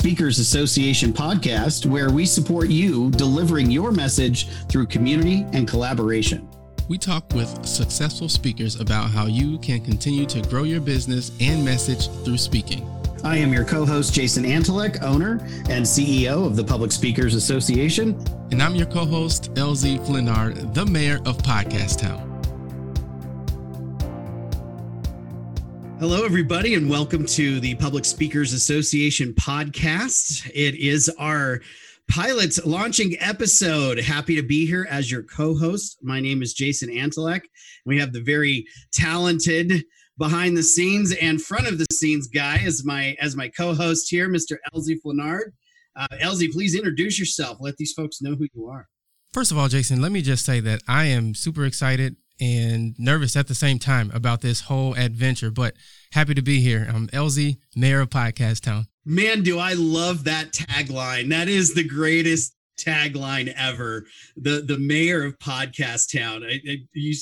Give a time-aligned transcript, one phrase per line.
[0.00, 6.48] Speakers Association podcast, where we support you delivering your message through community and collaboration.
[6.88, 11.62] We talk with successful speakers about how you can continue to grow your business and
[11.62, 12.88] message through speaking.
[13.24, 15.32] I am your co host, Jason Antelek, owner
[15.68, 18.18] and CEO of the Public Speakers Association.
[18.52, 22.29] And I'm your co host, LZ Flinard, the mayor of Podcast Town.
[26.00, 30.50] Hello, everybody, and welcome to the Public Speakers Association podcast.
[30.54, 31.60] It is our
[32.08, 33.98] pilot launching episode.
[33.98, 35.98] Happy to be here as your co host.
[36.00, 37.42] My name is Jason Antelek.
[37.84, 38.64] We have the very
[38.94, 39.84] talented
[40.16, 44.30] behind the scenes and front of the scenes guy as my as my co-host here,
[44.30, 44.56] Mr.
[44.74, 45.52] Elsie Flanard.
[45.96, 47.58] Uh, Elsie, please introduce yourself.
[47.60, 48.88] Let these folks know who you are.
[49.34, 53.36] First of all, Jason, let me just say that I am super excited and nervous
[53.36, 55.74] at the same time about this whole adventure, but
[56.12, 56.88] happy to be here.
[56.92, 58.86] I'm LZ, mayor of Podcast Town.
[59.04, 61.30] Man, do I love that tagline.
[61.30, 64.04] That is the greatest tagline ever.
[64.36, 66.42] The the mayor of Podcast Town.
[66.44, 67.16] I, I, you,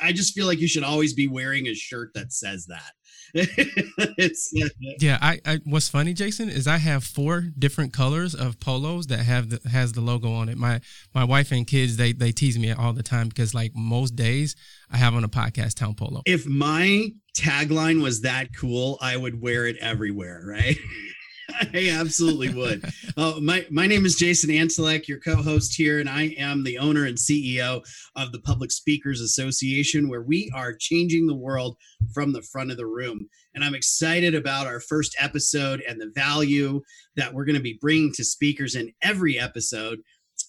[0.00, 2.92] I just feel like you should always be wearing a shirt that says that.
[3.34, 4.68] it's uh,
[5.00, 5.18] yeah.
[5.20, 9.50] I, I what's funny, Jason, is I have four different colors of polos that have
[9.50, 10.58] the has the logo on it.
[10.58, 10.80] My
[11.14, 14.56] my wife and kids they they tease me all the time because like most days
[14.90, 16.22] I have on a podcast town polo.
[16.26, 20.76] If my tagline was that cool, I would wear it everywhere, right?
[21.74, 22.84] I absolutely would.
[23.16, 27.06] Uh, my my name is Jason Anselek, your co-host here, and I am the owner
[27.06, 27.82] and CEO
[28.16, 31.76] of the Public Speakers Association, where we are changing the world
[32.12, 33.28] from the front of the room.
[33.54, 36.80] And I'm excited about our first episode and the value
[37.16, 40.00] that we're going to be bringing to speakers in every episode.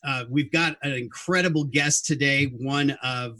[0.03, 3.39] Uh, we've got an incredible guest today, one of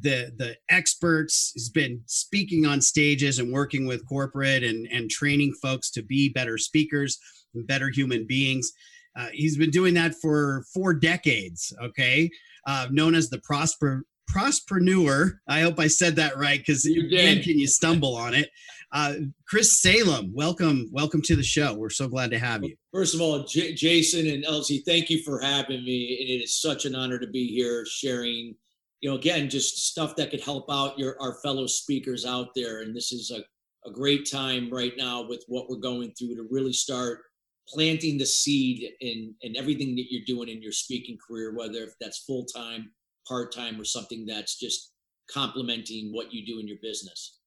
[0.00, 5.54] the the experts has been speaking on stages and working with corporate and and training
[5.62, 7.18] folks to be better speakers
[7.54, 8.72] and better human beings.
[9.18, 12.30] Uh, he's been doing that for four decades okay?
[12.66, 17.58] Uh, known as the prosper prospreneur i hope i said that right because when can
[17.58, 18.48] you stumble on it.
[18.92, 19.14] Uh,
[19.48, 21.74] chris salem welcome welcome to the show.
[21.74, 22.76] We're so glad to have you.
[22.92, 26.16] First of all J- jason and elsie thank you for having me.
[26.20, 28.54] It is such an honor to be here sharing
[29.00, 32.82] you know, again, just stuff that could help out your our fellow speakers out there.
[32.82, 36.48] And this is a, a great time right now with what we're going through to
[36.50, 37.20] really start
[37.68, 41.94] planting the seed in in everything that you're doing in your speaking career, whether if
[42.00, 42.90] that's full time,
[43.26, 44.92] part time, or something that's just
[45.32, 47.38] complementing what you do in your business.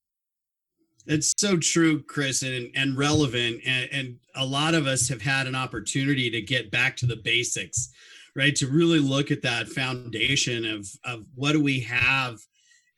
[1.06, 3.60] It's so true, Chris, and, and relevant.
[3.66, 7.16] And, and a lot of us have had an opportunity to get back to the
[7.16, 7.90] basics
[8.36, 8.54] right?
[8.56, 12.38] To really look at that foundation of, of what do we have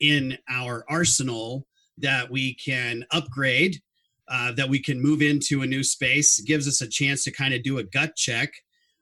[0.00, 1.66] in our arsenal
[1.98, 3.80] that we can upgrade,
[4.28, 7.30] uh, that we can move into a new space, it gives us a chance to
[7.30, 8.52] kind of do a gut check.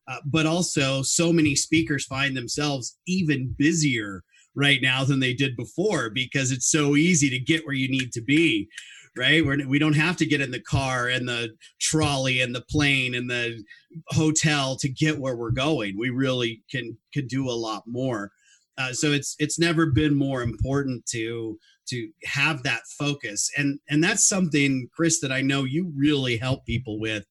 [0.06, 4.22] Uh, but also, so many speakers find themselves even busier
[4.54, 8.12] right now than they did before because it's so easy to get where you need
[8.12, 8.68] to be
[9.16, 9.44] right?
[9.44, 13.14] We're, we don't have to get in the car and the trolley and the plane
[13.14, 13.62] and the
[14.08, 15.96] hotel to get where we're going.
[15.98, 18.32] We really can can do a lot more.
[18.76, 24.02] Uh, so it's it's never been more important to to have that focus and and
[24.02, 27.26] that's something chris that i know you really help people with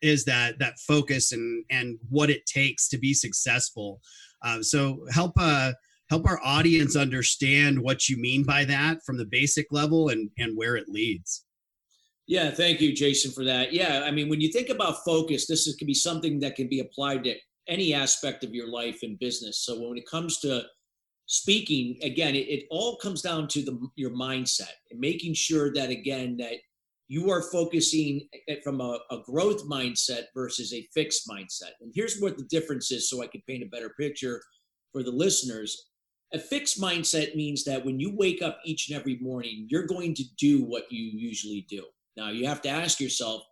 [0.00, 4.00] is that that focus and and what it takes to be successful
[4.42, 5.72] uh, so help uh
[6.10, 10.56] help our audience understand what you mean by that from the basic level and and
[10.56, 11.46] where it leads.
[12.26, 13.72] Yeah thank you jason for that.
[13.72, 16.68] Yeah i mean when you think about focus this is, can be something that can
[16.68, 17.34] be applied to
[17.68, 19.64] any aspect of your life and business.
[19.64, 20.64] So when it comes to
[21.26, 25.90] speaking again it, it all comes down to the your mindset and making sure that
[25.90, 26.56] again that
[27.06, 28.28] you are focusing
[28.62, 31.72] from a, a growth mindset versus a fixed mindset.
[31.80, 34.42] And here's what the difference is so i can paint a better picture
[34.92, 35.89] for the listeners
[36.32, 40.14] a fixed mindset means that when you wake up each and every morning, you're going
[40.14, 41.84] to do what you usually do.
[42.16, 43.42] Now, you have to ask yourself,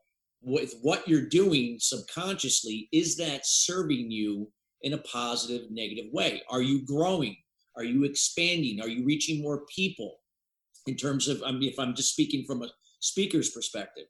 [0.41, 4.51] with what you're doing subconsciously, is that serving you
[4.83, 6.43] in a positive, negative way?
[6.49, 7.37] Are you growing?
[7.77, 8.81] Are you expanding?
[8.81, 10.19] Are you reaching more people?
[10.87, 12.69] In terms of, I mean, if I'm just speaking from a
[13.01, 14.07] speaker's perspective.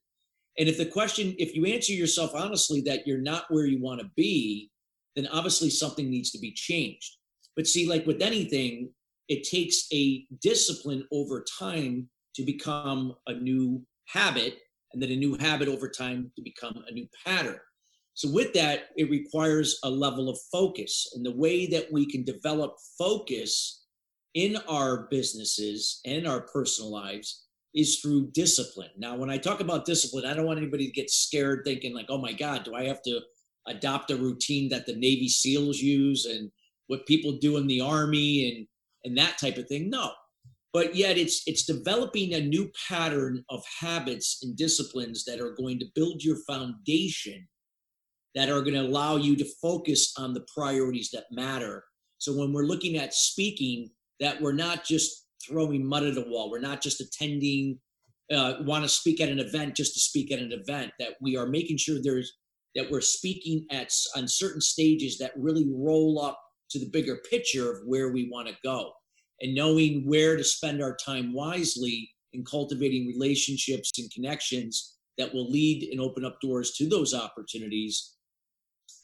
[0.59, 4.01] And if the question, if you answer yourself honestly that you're not where you want
[4.01, 4.71] to be,
[5.17, 7.18] then obviously something needs to be changed.
[7.59, 8.91] But see, like with anything,
[9.27, 14.59] it takes a discipline over time to become a new habit,
[14.93, 17.59] and then a new habit over time to become a new pattern.
[18.15, 21.11] So, with that, it requires a level of focus.
[21.17, 23.83] And the way that we can develop focus
[24.35, 28.93] in our businesses and our personal lives is through discipline.
[28.97, 32.07] Now, when I talk about discipline, I don't want anybody to get scared thinking like,
[32.09, 33.21] "Oh my God, do I have to
[33.67, 36.53] adopt a routine that the Navy SEALs use and
[36.89, 38.67] what people do in the Army and
[39.05, 40.13] and that type of thing?" No,
[40.73, 45.79] but yet it's it's developing a new pattern of habits and disciplines that are going
[45.79, 47.49] to build your foundation
[48.35, 51.85] that are going to allow you to focus on the priorities that matter
[52.19, 56.51] so when we're looking at speaking that we're not just throwing mud at a wall
[56.51, 57.79] we're not just attending
[58.31, 61.37] uh, want to speak at an event just to speak at an event that we
[61.37, 62.35] are making sure there's
[62.75, 66.39] that we're speaking at on certain stages that really roll up
[66.71, 68.93] to the bigger picture of where we want to go
[69.41, 75.51] and knowing where to spend our time wisely in cultivating relationships and connections that will
[75.51, 78.15] lead and open up doors to those opportunities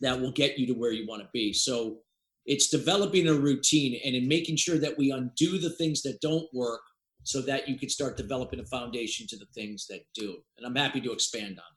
[0.00, 1.52] that will get you to where you want to be.
[1.52, 1.98] So
[2.46, 6.46] it's developing a routine and in making sure that we undo the things that don't
[6.52, 6.80] work
[7.22, 10.36] so that you can start developing a foundation to the things that do.
[10.58, 11.73] And I'm happy to expand on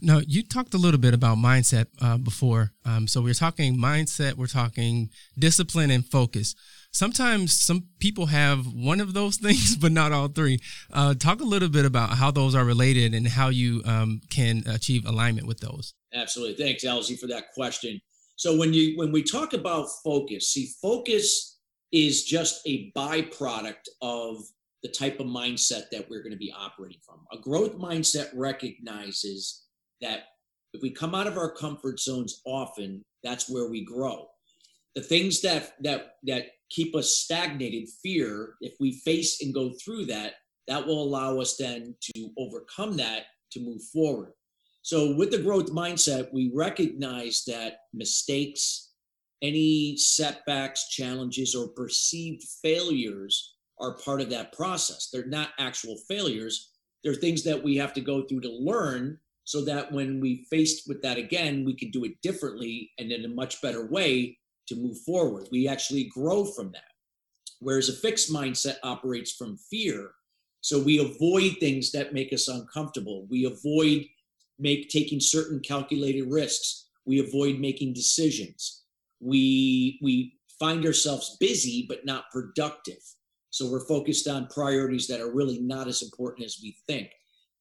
[0.00, 2.72] Now, you talked a little bit about mindset uh, before.
[2.84, 6.54] Um, so we're talking mindset, we're talking discipline and focus.
[6.92, 10.58] Sometimes some people have one of those things, but not all three.
[10.92, 14.62] Uh, talk a little bit about how those are related and how you um, can
[14.66, 15.94] achieve alignment with those.
[16.14, 16.64] Absolutely.
[16.64, 18.00] Thanks, Elsie, for that question.
[18.36, 21.58] So when you when we talk about focus, see, focus
[21.92, 24.36] is just a byproduct of
[24.82, 27.18] the type of mindset that we're going to be operating from.
[27.32, 29.64] A growth mindset recognizes
[30.00, 30.24] that
[30.74, 34.26] if we come out of our comfort zones often, that's where we grow.
[34.94, 40.06] The things that that that keep us stagnated, fear, if we face and go through
[40.06, 40.34] that,
[40.66, 44.32] that will allow us then to overcome that to move forward.
[44.82, 48.92] So with the growth mindset, we recognize that mistakes,
[49.42, 55.08] any setbacks, challenges, or perceived failures are part of that process.
[55.12, 56.72] They're not actual failures.
[57.02, 59.18] They're things that we have to go through to learn
[59.48, 63.24] so that when we faced with that again, we can do it differently and in
[63.24, 64.36] a much better way
[64.66, 65.48] to move forward.
[65.50, 66.92] We actually grow from that.
[67.58, 70.10] Whereas a fixed mindset operates from fear.
[70.60, 73.26] So we avoid things that make us uncomfortable.
[73.30, 74.04] We avoid
[74.58, 76.90] make taking certain calculated risks.
[77.06, 78.82] We avoid making decisions.
[79.18, 83.00] We we find ourselves busy but not productive.
[83.48, 87.12] So we're focused on priorities that are really not as important as we think.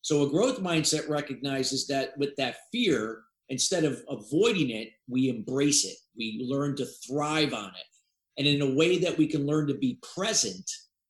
[0.07, 5.83] So a growth mindset recognizes that with that fear, instead of avoiding it, we embrace
[5.83, 5.97] it.
[6.17, 8.37] We learn to thrive on it.
[8.37, 10.63] And in a way that we can learn to be present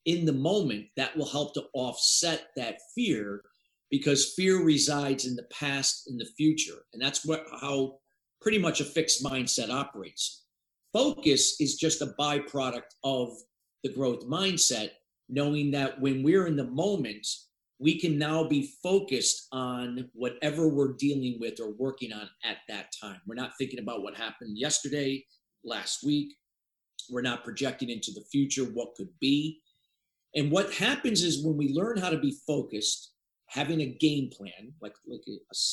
[0.05, 3.43] in the moment, that will help to offset that fear
[3.91, 6.81] because fear resides in the past and the future.
[6.93, 7.99] And that's what how
[8.41, 10.45] pretty much a fixed mindset operates.
[10.91, 13.29] Focus is just a byproduct of
[13.83, 14.89] the growth mindset,
[15.29, 17.27] knowing that when we're in the moment,
[17.79, 22.91] we can now be focused on whatever we're dealing with or working on at that
[22.99, 23.21] time.
[23.27, 25.23] We're not thinking about what happened yesterday,
[25.63, 26.33] last week.
[27.09, 29.59] We're not projecting into the future what could be.
[30.35, 33.13] And what happens is when we learn how to be focused,
[33.47, 35.31] having a game plan, like like a,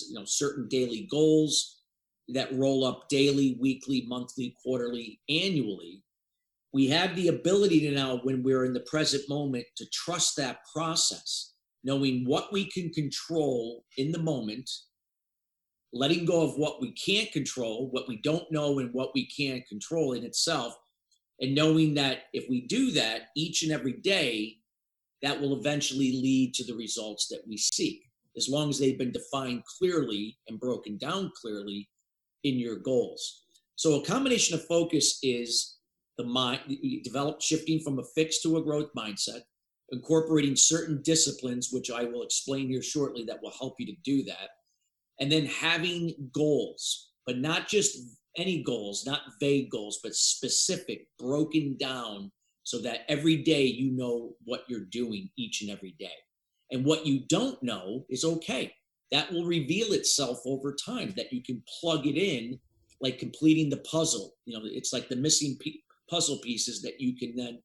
[0.08, 1.80] you know certain daily goals
[2.28, 6.02] that roll up daily, weekly, monthly, quarterly, annually,
[6.72, 10.58] we have the ability to now, when we're in the present moment, to trust that
[10.74, 11.53] process
[11.84, 14.68] knowing what we can control in the moment,
[15.92, 19.66] letting go of what we can't control, what we don't know, and what we can't
[19.68, 20.74] control in itself,
[21.40, 24.56] and knowing that if we do that each and every day,
[25.22, 28.02] that will eventually lead to the results that we seek,
[28.36, 31.88] as long as they've been defined clearly and broken down clearly
[32.44, 33.42] in your goals.
[33.76, 35.78] So, a combination of focus is
[36.16, 36.60] the mind,
[37.02, 39.40] develop shifting from a fixed to a growth mindset
[39.94, 44.24] incorporating certain disciplines, which I will explain here shortly, that will help you to do
[44.24, 44.50] that.
[45.20, 47.96] And then having goals, but not just
[48.36, 52.30] any goals, not vague goals, but specific, broken down
[52.64, 56.16] so that every day you know what you're doing each and every day.
[56.72, 58.74] And what you don't know is okay.
[59.12, 62.58] That will reveal itself over time, that you can plug it in
[63.00, 64.34] like completing the puzzle.
[64.46, 65.56] You know, it's like the missing
[66.10, 67.60] puzzle pieces that you can then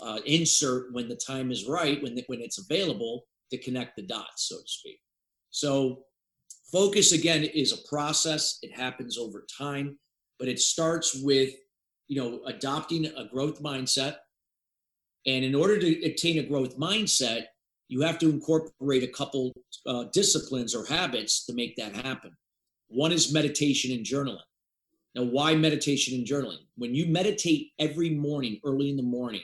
[0.00, 4.02] uh, insert when the time is right, when the, when it's available to connect the
[4.02, 5.00] dots, so to speak.
[5.50, 6.02] So
[6.72, 8.58] focus again is a process.
[8.62, 9.98] It happens over time,
[10.38, 11.54] but it starts with
[12.08, 14.16] you know adopting a growth mindset.
[15.26, 17.46] And in order to attain a growth mindset,
[17.88, 19.52] you have to incorporate a couple
[19.86, 22.36] uh, disciplines or habits to make that happen.
[22.88, 24.38] One is meditation and journaling.
[25.14, 26.58] Now, why meditation and journaling?
[26.76, 29.42] When you meditate every morning, early in the morning,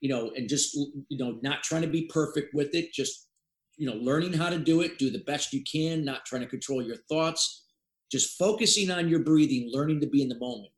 [0.00, 3.28] you know, and just, you know, not trying to be perfect with it, just,
[3.76, 6.48] you know, learning how to do it, do the best you can, not trying to
[6.48, 7.66] control your thoughts,
[8.10, 10.72] just focusing on your breathing, learning to be in the moment.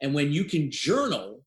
[0.00, 1.44] And when you can journal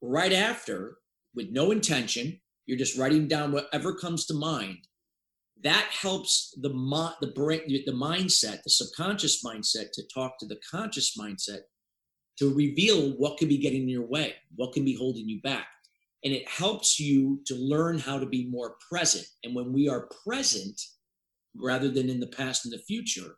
[0.00, 0.98] right after
[1.34, 4.78] with no intention, you're just writing down whatever comes to mind.
[5.64, 6.68] That helps the
[7.20, 11.60] the brain, the mindset, the subconscious mindset to talk to the conscious mindset
[12.38, 15.66] to reveal what could be getting in your way, what can be holding you back.
[16.24, 19.26] And it helps you to learn how to be more present.
[19.44, 20.80] And when we are present,
[21.56, 23.36] rather than in the past and the future,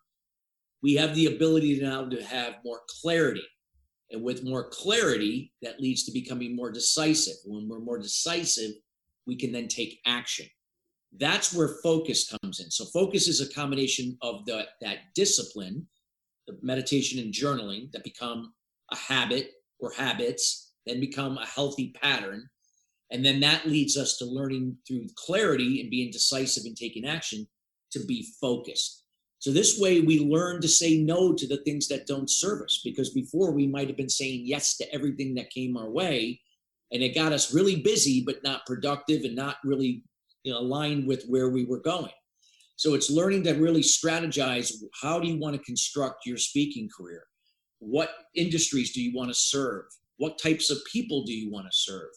[0.83, 3.47] we have the ability now to have more clarity.
[4.11, 7.35] And with more clarity, that leads to becoming more decisive.
[7.45, 8.73] When we're more decisive,
[9.27, 10.47] we can then take action.
[11.19, 12.71] That's where focus comes in.
[12.71, 15.87] So focus is a combination of the, that discipline,
[16.47, 18.53] the meditation and journaling that become
[18.91, 22.49] a habit or habits, then become a healthy pattern.
[23.11, 27.47] And then that leads us to learning through clarity and being decisive and taking action
[27.93, 29.05] to be focused.
[29.40, 32.83] So this way we learn to say no to the things that don't serve us
[32.85, 36.40] because before we might have been saying yes to everything that came our way
[36.93, 40.05] and it got us really busy but not productive and not really
[40.45, 42.12] you know, aligned with where we were going.
[42.76, 47.25] So it's learning to really strategize how do you want to construct your speaking career?
[47.79, 49.85] What industries do you want to serve?
[50.19, 52.09] What types of people do you want to serve?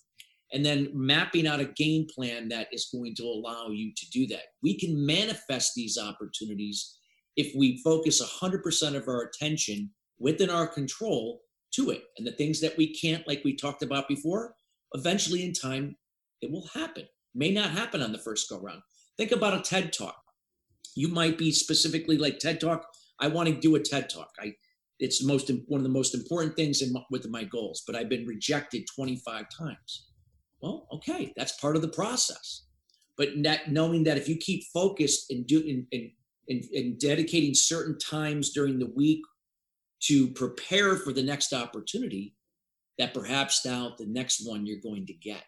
[0.53, 4.27] And then mapping out a game plan that is going to allow you to do
[4.27, 4.43] that.
[4.61, 6.95] We can manifest these opportunities
[7.35, 11.41] if we focus 100% of our attention within our control
[11.73, 12.03] to it.
[12.17, 14.53] And the things that we can't, like we talked about before,
[14.93, 15.95] eventually in time,
[16.41, 17.05] it will happen.
[17.33, 18.81] May not happen on the first go round.
[19.17, 20.15] Think about a TED talk.
[20.95, 22.85] You might be specifically like TED talk.
[23.19, 24.29] I want to do a TED talk.
[24.39, 24.53] I
[24.99, 27.83] it's most one of the most important things in my, with my goals.
[27.85, 30.07] But I've been rejected 25 times.
[30.63, 32.63] Well, okay, that's part of the process.
[33.17, 33.35] But
[33.67, 38.79] knowing that if you keep focused and do in, in, in dedicating certain times during
[38.79, 39.19] the week
[40.03, 42.33] to prepare for the next opportunity,
[42.97, 45.43] that perhaps now the next one you're going to get.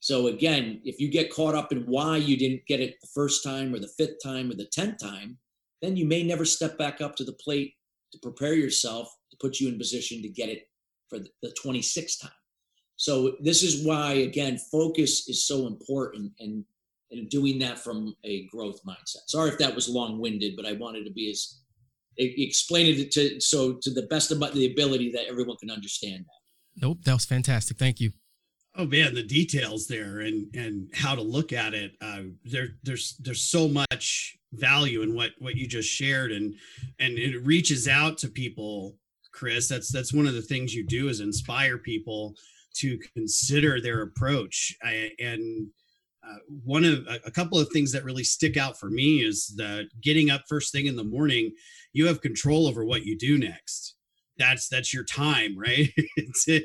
[0.00, 3.44] So again, if you get caught up in why you didn't get it the first
[3.44, 5.38] time or the fifth time or the tenth time,
[5.82, 7.74] then you may never step back up to the plate
[8.12, 10.68] to prepare yourself to put you in position to get it
[11.08, 12.32] for the 26th time.
[12.96, 16.64] So this is why again focus is so important and
[17.10, 19.28] and doing that from a growth mindset.
[19.28, 21.60] Sorry if that was long-winded, but I wanted to be as
[22.18, 26.82] explain it to so to the best of the ability that everyone can understand that.
[26.82, 27.78] Nope, that was fantastic.
[27.78, 28.12] Thank you.
[28.74, 31.92] Oh man, the details there and and how to look at it.
[32.00, 36.54] Uh, there there's there's so much value in what what you just shared, and
[36.98, 38.96] and it reaches out to people.
[39.32, 42.34] Chris, that's that's one of the things you do is inspire people
[42.78, 44.76] to consider their approach.
[44.82, 45.68] I, and
[46.26, 49.54] uh, one of a, a couple of things that really stick out for me is
[49.56, 51.52] that getting up first thing in the morning,
[51.92, 53.94] you have control over what you do next.
[54.38, 55.88] That's that's your time right?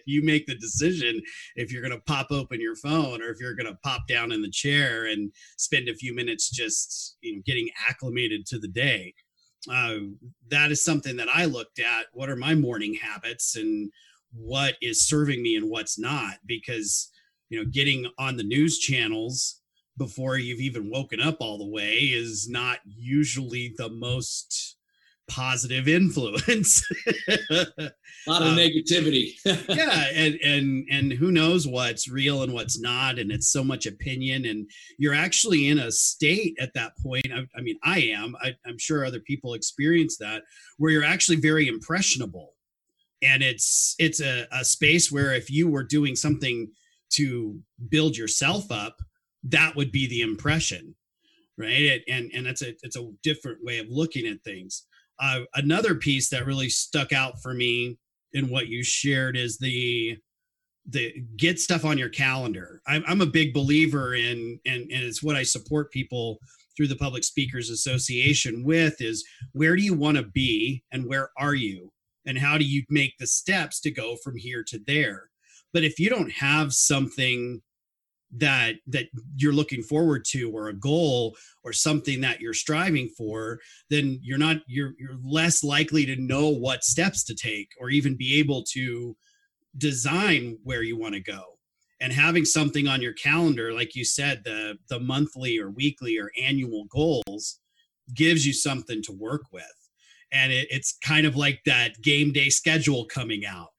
[0.06, 1.22] You make the decision
[1.56, 4.32] if you're going to pop open your phone or if you're going to pop down
[4.32, 8.68] in the chair and spend a few minutes just you know getting acclimated to the
[8.68, 9.13] day.
[9.72, 9.98] Uh,
[10.50, 12.08] that is something that i looked at.
[12.13, 13.56] What are my morning habits?
[13.56, 13.91] And
[14.33, 17.09] what is serving me and what's not because
[17.50, 19.61] you know getting on the news channels
[19.97, 24.77] before you've even woken up all the way is not usually the most
[25.31, 26.83] positive influence.
[27.29, 29.33] a lot of um, negativity.
[29.69, 33.85] yeah, and and and who knows what's real and what's not, and it's so much
[33.85, 37.27] opinion, and you're actually in a state at that point.
[37.33, 38.35] I, I mean, I am.
[38.41, 40.43] I, I'm sure other people experience that,
[40.77, 42.53] where you're actually very impressionable,
[43.21, 46.69] and it's it's a, a space where if you were doing something
[47.11, 47.59] to
[47.89, 48.97] build yourself up,
[49.43, 50.95] that would be the impression
[51.57, 54.85] right and and that's a it's a different way of looking at things
[55.21, 57.97] uh, another piece that really stuck out for me
[58.33, 60.17] in what you shared is the
[60.87, 62.81] the get stuff on your calendar.
[62.87, 66.39] I'm, I'm a big believer in, and, and it's what I support people
[66.75, 71.29] through the Public Speakers Association with is where do you want to be and where
[71.37, 71.91] are you?
[72.25, 75.29] And how do you make the steps to go from here to there?
[75.73, 77.61] But if you don't have something
[78.37, 83.59] that that you're looking forward to or a goal or something that you're striving for
[83.89, 88.15] then you're not you're you're less likely to know what steps to take or even
[88.15, 89.15] be able to
[89.77, 91.43] design where you want to go
[91.99, 96.31] and having something on your calendar like you said the the monthly or weekly or
[96.41, 97.59] annual goals
[98.13, 99.80] gives you something to work with
[100.31, 103.69] and it, it's kind of like that game day schedule coming out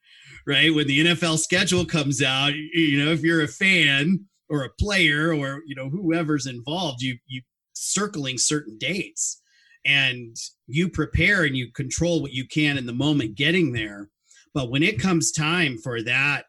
[0.47, 0.75] right?
[0.75, 5.33] When the NFL schedule comes out, you know, if you're a fan or a player
[5.33, 7.43] or you know whoever's involved, you you
[7.73, 9.41] circling certain dates
[9.85, 14.09] and you prepare and you control what you can in the moment getting there.
[14.55, 16.45] But when it comes time for that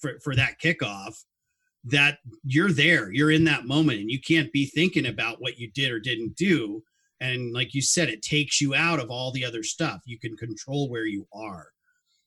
[0.00, 1.16] for, for that kickoff,
[1.84, 5.70] that you're there, you're in that moment and you can't be thinking about what you
[5.72, 6.82] did or didn't do.
[7.24, 10.02] And like you said, it takes you out of all the other stuff.
[10.04, 11.68] You can control where you are.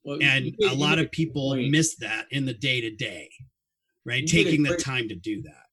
[0.03, 3.29] Well, and a lot of people miss that in the day to day,
[4.05, 4.21] right?
[4.21, 5.65] You Taking the time to do that.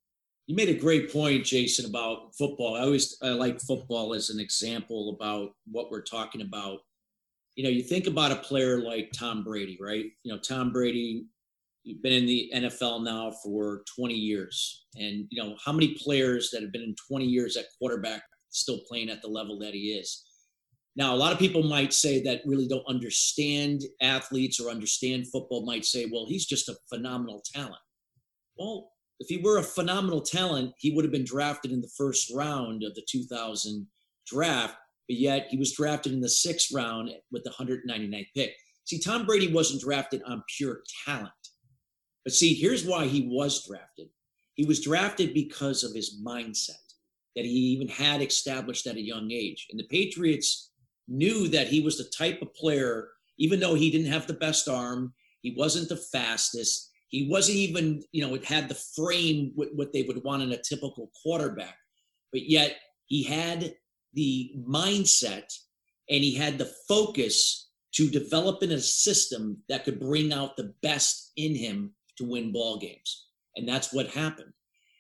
[0.47, 2.75] You made a great point, Jason, about football.
[2.75, 6.81] I always I like football as an example about what we're talking about.
[7.57, 10.07] You know, you think about a player like Tom Brady, right?
[10.23, 11.25] You know, Tom Brady,
[11.85, 14.85] you've been in the NFL now for 20 years.
[14.97, 18.25] And, you know, how many players that have been in 20 years at quarterback
[18.55, 20.25] still playing at the level that he is?
[20.97, 25.67] Now, a lot of people might say that really don't understand athletes or understand football,
[25.67, 27.83] might say, well, he's just a phenomenal talent.
[28.57, 32.33] Well, if he were a phenomenal talent, he would have been drafted in the first
[32.33, 33.87] round of the 2000
[34.27, 34.77] draft,
[35.09, 38.55] but yet he was drafted in the sixth round with the 199th pick.
[38.85, 41.33] See, Tom Brady wasn't drafted on pure talent.
[42.25, 44.09] But see, here's why he was drafted.
[44.55, 46.84] He was drafted because of his mindset
[47.37, 49.67] that he even had established at a young age.
[49.71, 50.71] And the Patriots
[51.09, 54.69] knew that he was the type of player, even though he didn't have the best
[54.69, 55.13] arm,
[55.43, 60.03] he wasn't the fastest, he wasn't even, you know, it had the frame what they
[60.03, 61.77] would want in a typical quarterback,
[62.33, 62.77] but yet
[63.07, 63.75] he had
[64.15, 65.53] the mindset
[66.11, 70.75] and he had the focus to develop in a system that could bring out the
[70.83, 73.27] best in him to win ball games.
[73.57, 74.53] And that's what happened.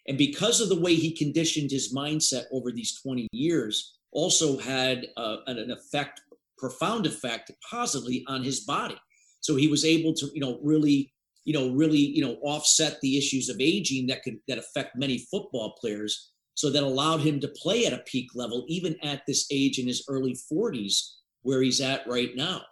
[0.07, 5.07] And because of the way he conditioned his mindset over these 20 years, also had
[5.17, 6.21] uh, an effect,
[6.59, 8.97] profound effect, positively on his body.
[9.41, 11.13] So he was able to, you know, really
[11.45, 15.19] you know, really, you know, offset the issues of aging that could that affect many
[15.31, 16.31] football players.
[16.55, 19.89] So that allowed him to play at a peak level, even at this age in
[19.89, 21.01] his early 40s,
[21.43, 22.63] where he's at right now.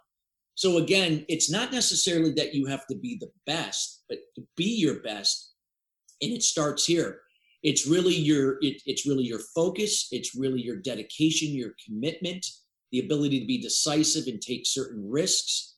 [0.55, 4.77] So again, it's not necessarily that you have to be the best, but to be
[4.77, 5.53] your best,
[6.21, 7.19] and it starts here.
[7.63, 10.07] It's really your it, it's really your focus.
[10.11, 12.45] It's really your dedication, your commitment,
[12.91, 15.75] the ability to be decisive and take certain risks,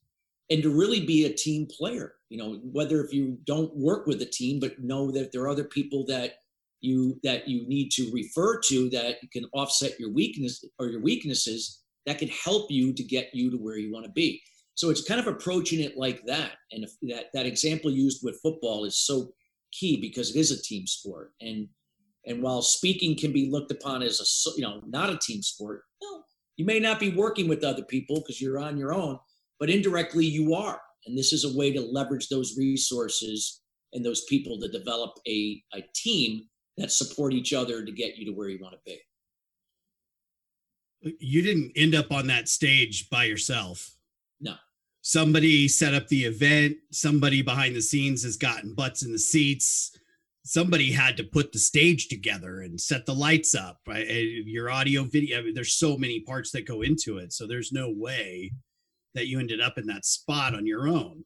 [0.50, 2.14] and to really be a team player.
[2.30, 5.50] You know whether if you don't work with a team but know that there are
[5.50, 6.34] other people that
[6.82, 11.84] you that you need to refer to that can offset your weakness or your weaknesses
[12.06, 14.42] that can help you to get you to where you want to be.
[14.76, 16.54] So it's kind of approaching it like that.
[16.72, 19.34] And that that example used with football is so
[19.78, 21.68] key because it is a team sport and
[22.28, 25.84] and while speaking can be looked upon as a you know not a team sport
[26.02, 26.26] well,
[26.58, 29.20] you may not be working with other people because you're on your own
[29.60, 33.62] but indirectly you are and this is a way to leverage those resources
[33.94, 36.44] and those people to develop a, a team
[36.78, 39.00] that support each other to get you to where you want to be.
[41.20, 43.92] You didn't end up on that stage by yourself.
[44.42, 44.56] No.
[45.08, 49.96] Somebody set up the event, somebody behind the scenes has gotten butts in the seats.
[50.44, 54.08] Somebody had to put the stage together and set the lights up, right?
[54.08, 57.34] Your audio, video, I mean, there's so many parts that go into it.
[57.34, 58.52] So there's no way
[59.14, 61.24] that you ended up in that spot on your own.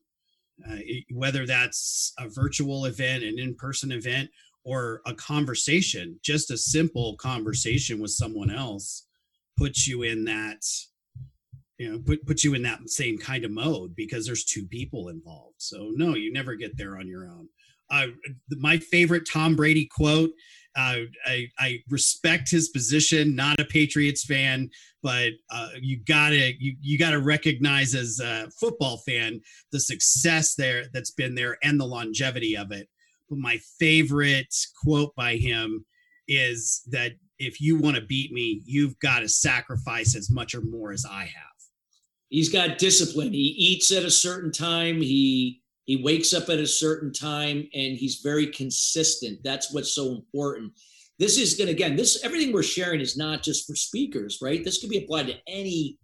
[0.69, 0.79] Uh,
[1.13, 4.29] whether that's a virtual event, an in person event,
[4.65, 9.05] or a conversation, just a simple conversation with someone else
[9.57, 10.65] puts you in that
[11.79, 15.09] you know put, put you in that same kind of mode because there's two people
[15.09, 17.49] involved so no you never get there on your own
[17.89, 18.05] uh,
[18.51, 20.29] my favorite tom brady quote
[20.75, 23.35] uh, I, I respect his position.
[23.35, 24.69] Not a Patriots fan,
[25.01, 30.85] but uh, you gotta you you gotta recognize as a football fan the success there
[30.93, 32.87] that's been there and the longevity of it.
[33.29, 35.85] But my favorite quote by him
[36.27, 40.61] is that if you want to beat me, you've got to sacrifice as much or
[40.61, 41.48] more as I have.
[42.29, 43.33] He's got discipline.
[43.33, 45.01] He eats at a certain time.
[45.01, 49.39] He he wakes up at a certain time and he's very consistent.
[49.43, 50.73] That's what's so important.
[51.17, 54.63] This is going again, this everything we're sharing is not just for speakers, right?
[54.63, 55.97] This could be applied to any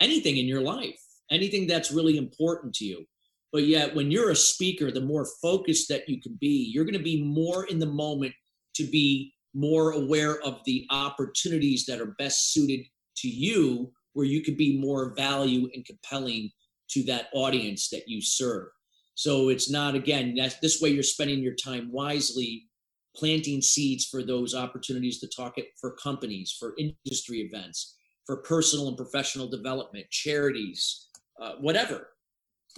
[0.00, 3.04] anything in your life, anything that's really important to you.
[3.52, 6.96] But yet, when you're a speaker, the more focused that you can be, you're going
[6.96, 8.32] to be more in the moment
[8.76, 14.42] to be more aware of the opportunities that are best suited to you, where you
[14.42, 16.50] could be more value and compelling
[16.90, 18.68] to that audience that you serve.
[19.14, 22.68] So it's not again this way you're spending your time wisely,
[23.16, 27.96] planting seeds for those opportunities to talk it for companies, for industry events,
[28.26, 31.08] for personal and professional development, charities,
[31.40, 32.08] uh, whatever.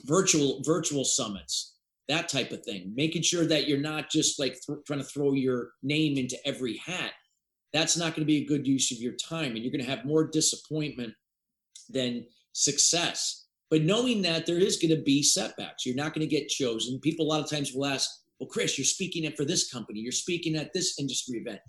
[0.05, 1.77] virtual virtual summits,
[2.09, 2.93] that type of thing.
[2.97, 6.77] Making sure that you're not just like th- trying to throw your name into every
[6.79, 7.13] hat.
[7.73, 9.91] That's not going to be a good use of your time, and you're going to
[9.91, 11.15] have more disappointment
[11.89, 13.47] than success.
[13.71, 17.01] But knowing that there is going to be setbacks, you're not going to get chosen.
[17.01, 18.09] People a lot of times will ask,
[18.39, 20.01] "Well, Chris, you're speaking at for this company.
[20.01, 21.61] You're speaking at this industry event.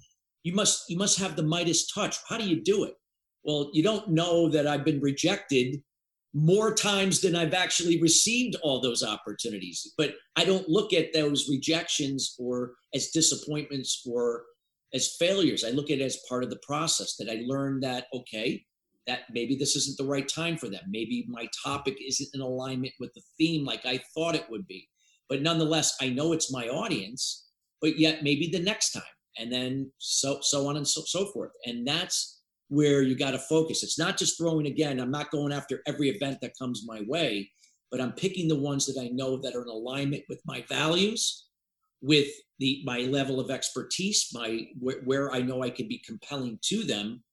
[0.43, 2.17] You must you must have the Midas touch.
[2.27, 2.95] How do you do it?"
[3.43, 5.81] Well, you don't know that I've been rejected
[6.33, 9.93] more times than I've actually received all those opportunities.
[9.97, 14.43] But I don't look at those rejections or as disappointments or
[14.93, 15.63] as failures.
[15.63, 18.65] I look at it as part of the process that I learned that, okay,
[19.07, 20.81] that maybe this isn't the right time for them.
[20.89, 24.87] Maybe my topic isn't in alignment with the theme like I thought it would be.
[25.29, 27.47] But nonetheless, I know it's my audience,
[27.81, 29.03] but yet maybe the next time.
[29.37, 31.51] And then so so on and so, so forth.
[31.65, 33.83] And that's where you got to focus.
[33.83, 34.99] It's not just throwing again.
[34.99, 37.51] I'm not going after every event that comes my way,
[37.91, 41.47] but I'm picking the ones that I know that are in alignment with my values,
[42.01, 46.59] with the my level of expertise, my where, where I know I can be compelling
[46.63, 47.23] to them,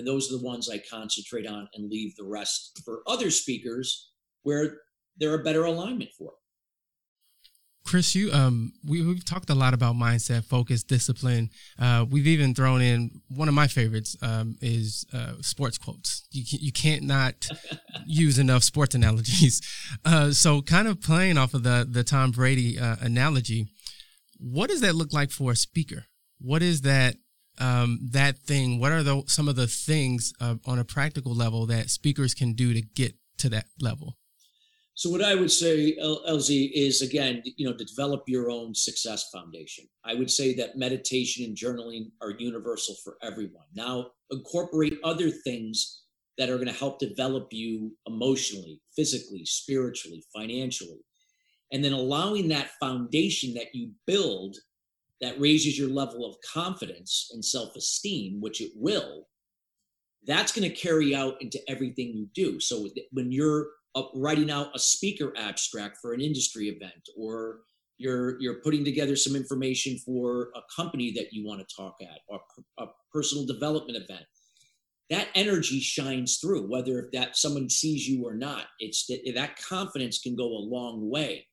[0.00, 4.10] and those are the ones I concentrate on and leave the rest for other speakers
[4.42, 4.78] where
[5.18, 6.32] there are better alignment for.
[7.84, 11.50] Chris, you um, we, we've talked a lot about mindset, focus, discipline.
[11.78, 16.26] Uh, we've even thrown in one of my favorites um, is uh, sports quotes.
[16.30, 17.46] You you can't not
[18.06, 19.60] use enough sports analogies.
[20.04, 23.66] Uh, so, kind of playing off of the the Tom Brady uh, analogy,
[24.38, 26.04] what does that look like for a speaker?
[26.38, 27.16] What is that
[27.60, 28.80] um, that thing?
[28.80, 32.54] What are the, some of the things uh, on a practical level that speakers can
[32.54, 34.16] do to get to that level?
[34.94, 39.30] So what I would say, LZ, is again, you know, to develop your own success
[39.32, 39.86] foundation.
[40.04, 43.64] I would say that meditation and journaling are universal for everyone.
[43.74, 46.02] Now, incorporate other things
[46.36, 51.00] that are going to help develop you emotionally, physically, spiritually, financially,
[51.72, 54.56] and then allowing that foundation that you build
[55.20, 59.26] that raises your level of confidence and self-esteem, which it will.
[60.26, 62.60] That's going to carry out into everything you do.
[62.60, 63.68] So when you're
[64.14, 67.60] writing out a speaker abstract for an industry event or
[67.98, 72.20] you're you're putting together some information for a company that you want to talk at
[72.28, 72.40] or
[72.78, 74.24] a personal development event
[75.10, 79.56] that energy shines through whether if that someone sees you or not it's that, that
[79.56, 81.46] confidence can go a long way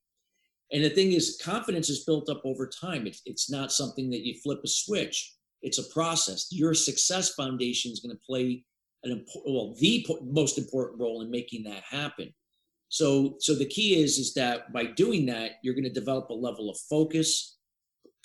[0.71, 4.25] and the thing is confidence is built up over time it's, it's not something that
[4.25, 8.63] you flip a switch it's a process your success foundation is going to play
[9.03, 12.34] an important, well, the most important role in making that happen.
[12.89, 16.34] So, so the key is is that by doing that, you're going to develop a
[16.34, 17.58] level of focus,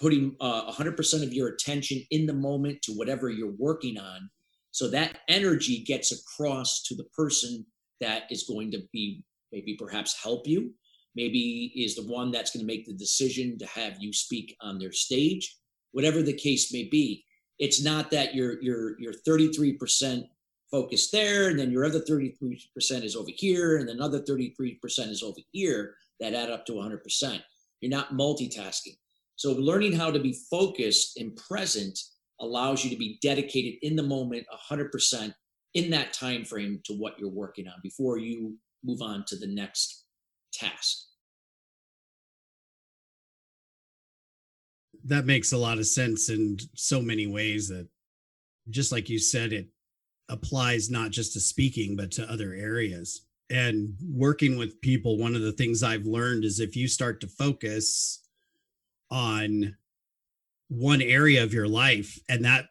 [0.00, 4.30] putting uh, 100% of your attention in the moment to whatever you're working on.
[4.70, 7.66] So that energy gets across to the person
[8.00, 10.72] that is going to be maybe perhaps help you,
[11.14, 14.78] maybe is the one that's going to make the decision to have you speak on
[14.78, 15.56] their stage,
[15.92, 17.24] whatever the case may be.
[17.58, 20.24] It's not that you're you're you're 33%
[20.70, 22.64] focus there, and then your other 33%
[23.04, 24.78] is over here, and another 33%
[25.10, 27.40] is over here that add up to 100%.
[27.80, 28.96] You're not multitasking.
[29.36, 31.98] So learning how to be focused and present
[32.40, 35.34] allows you to be dedicated in the moment 100%
[35.74, 39.46] in that time frame to what you're working on before you move on to the
[39.46, 40.01] next
[40.52, 40.98] task.
[45.04, 47.88] That makes a lot of sense in so many ways that
[48.70, 49.68] just like you said it
[50.28, 55.42] applies not just to speaking but to other areas and working with people one of
[55.42, 58.20] the things i've learned is if you start to focus
[59.10, 59.76] on
[60.68, 62.66] one area of your life and that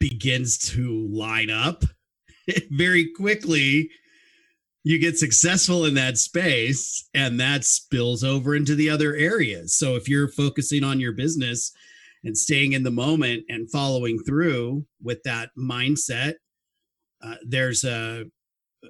[0.00, 1.84] begins to line up
[2.70, 3.88] very quickly
[4.84, 9.96] you get successful in that space and that spills over into the other areas so
[9.96, 11.72] if you're focusing on your business
[12.24, 16.34] and staying in the moment and following through with that mindset
[17.22, 18.24] uh, there's a,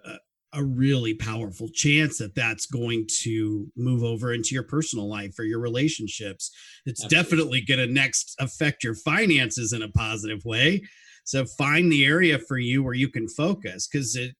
[0.04, 0.14] a,
[0.54, 5.44] a really powerful chance that that's going to move over into your personal life or
[5.44, 6.50] your relationships.
[6.84, 7.22] It's Absolutely.
[7.22, 10.82] definitely going to next affect your finances in a positive way.
[11.24, 14.34] So find the area for you where you can focus because it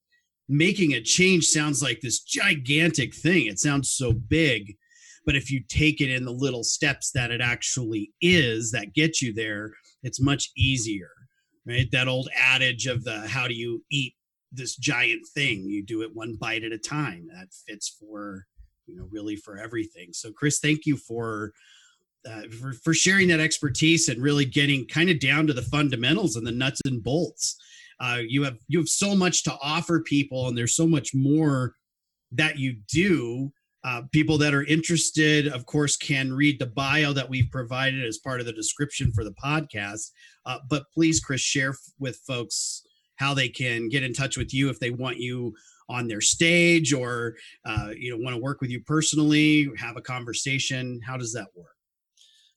[0.53, 3.47] making a change sounds like this gigantic thing.
[3.47, 4.75] It sounds so big.
[5.25, 9.21] But if you take it in the little steps that it actually is that get
[9.21, 9.71] you there,
[10.03, 11.09] it's much easier
[11.65, 11.89] right?
[11.91, 14.15] That old adage of the how do you eat
[14.51, 15.65] this giant thing?
[15.65, 17.27] You do it one bite at a time.
[17.33, 18.45] That fits for
[18.85, 20.09] you know really for everything.
[20.13, 21.53] So Chris, thank you for
[22.29, 26.35] uh, for, for sharing that expertise and really getting kind of down to the fundamentals
[26.35, 27.57] and the nuts and bolts.
[27.99, 31.75] Uh, you have you have so much to offer people, and there's so much more
[32.31, 33.51] that you do
[33.85, 38.17] Uh, people that are interested, of course, can read the bio that we've provided as
[38.17, 40.11] part of the description for the podcast.
[40.45, 42.83] Uh, but please, Chris, share with folks
[43.17, 45.53] how they can get in touch with you if they want you
[45.89, 50.01] on their stage or uh, you know want to work with you personally, have a
[50.01, 51.01] conversation.
[51.05, 51.75] How does that work?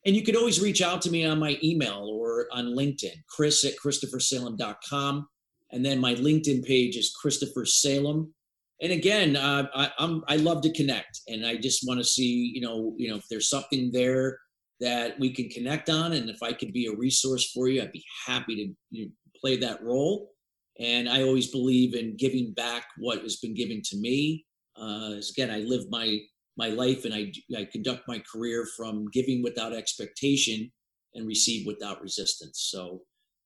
[0.06, 3.64] And you could always reach out to me on my email or on LinkedIn, chris
[3.64, 5.28] at christophersalem.com.
[5.72, 8.32] And then my LinkedIn page is Christopher Salem.
[8.80, 12.52] And again, uh, I, I'm I love to connect, and I just want to see,
[12.54, 14.38] you know, you know, if there's something there
[14.80, 17.90] that we can connect on, and if I could be a resource for you, I'd
[17.90, 20.30] be happy to you know, play that role.
[20.78, 24.44] And I always believe in giving back what has been given to me.
[24.78, 26.20] Uh, again, I live my
[26.56, 30.70] my life and I, I conduct my career from giving without expectation
[31.14, 32.68] and receive without resistance.
[32.70, 33.02] So,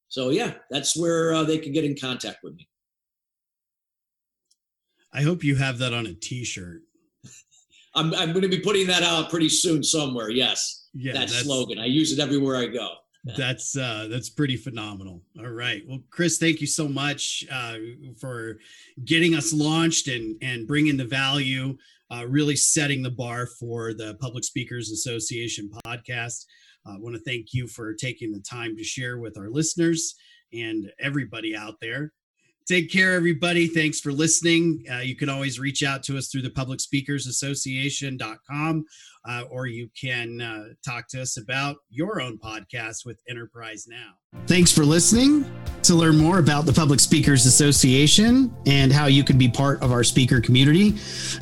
[0.09, 2.69] so yeah, that's where uh, they can get in contact with me.
[5.13, 6.83] I hope you have that on a t-shirt.
[7.95, 10.31] I'm, I'm going to be putting that out pretty soon somewhere.
[10.31, 10.89] Yes.
[10.95, 11.13] Yeah.
[11.15, 11.79] That slogan.
[11.79, 12.89] I use it everywhere I go.
[13.37, 17.77] that's uh that's pretty phenomenal all right well chris thank you so much uh
[18.19, 18.59] for
[19.05, 21.77] getting us launched and and bringing the value
[22.11, 26.45] uh, really setting the bar for the Public Speakers Association podcast.
[26.87, 30.15] I want to thank you for taking the time to share with our listeners
[30.53, 32.13] and everybody out there.
[32.67, 33.67] Take care, everybody.
[33.67, 34.85] Thanks for listening.
[34.91, 38.85] Uh, you can always reach out to us through the Public Speakers Association.com
[39.29, 44.13] uh, or you can uh, talk to us about your own podcast with Enterprise Now.
[44.47, 45.45] Thanks for listening.
[45.85, 49.93] To learn more about the Public Speakers Association and how you can be part of
[49.93, 50.95] our speaker community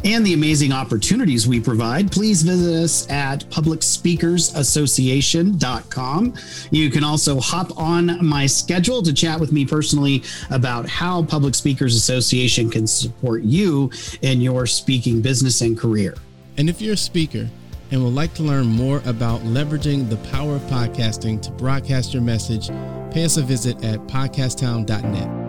[0.05, 6.35] and the amazing opportunities we provide, please visit us at publicspeakersassociation.com.
[6.71, 11.55] You can also hop on my schedule to chat with me personally about how Public
[11.55, 13.91] Speakers Association can support you
[14.23, 16.14] in your speaking business and career.
[16.57, 17.51] And if you're a speaker,
[17.90, 22.22] and would like to learn more about leveraging the power of podcasting to broadcast your
[22.22, 22.68] message,
[23.11, 25.48] pay us a visit at podcasttown.net.